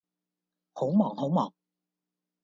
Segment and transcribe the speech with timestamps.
[0.73, 1.53] 好忙好忙